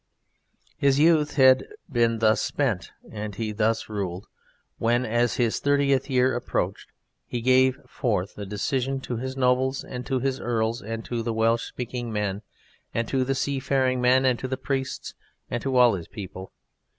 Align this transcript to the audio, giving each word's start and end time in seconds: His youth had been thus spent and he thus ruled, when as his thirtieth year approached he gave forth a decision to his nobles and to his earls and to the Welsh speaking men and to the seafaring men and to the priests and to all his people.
His 0.77 0.97
youth 0.97 1.35
had 1.35 1.67
been 1.87 2.17
thus 2.17 2.41
spent 2.41 2.91
and 3.11 3.35
he 3.35 3.51
thus 3.51 3.87
ruled, 3.87 4.25
when 4.79 5.05
as 5.05 5.35
his 5.35 5.59
thirtieth 5.59 6.09
year 6.09 6.33
approached 6.35 6.89
he 7.27 7.39
gave 7.39 7.77
forth 7.87 8.35
a 8.35 8.47
decision 8.47 8.99
to 9.01 9.17
his 9.17 9.37
nobles 9.37 9.83
and 9.83 10.03
to 10.07 10.17
his 10.17 10.39
earls 10.39 10.81
and 10.81 11.05
to 11.05 11.21
the 11.21 11.33
Welsh 11.33 11.67
speaking 11.67 12.11
men 12.11 12.41
and 12.95 13.07
to 13.09 13.23
the 13.23 13.35
seafaring 13.35 14.01
men 14.01 14.25
and 14.25 14.39
to 14.39 14.47
the 14.47 14.57
priests 14.57 15.13
and 15.51 15.61
to 15.61 15.77
all 15.77 15.93
his 15.93 16.07
people. 16.07 16.51